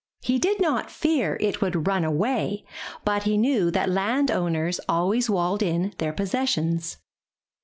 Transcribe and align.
He 0.23 0.39
did 0.39 0.59
not 0.59 0.89
fear 0.89 1.37
it 1.39 1.61
would 1.61 1.85
run 1.87 2.03
away, 2.03 2.65
but 3.05 3.21
he 3.21 3.37
knew 3.37 3.69
that 3.69 3.87
land 3.87 4.31
owners 4.31 4.79
always 4.89 5.29
walled 5.29 5.61
in 5.61 5.93
their 5.99 6.11
possessions. 6.11 6.97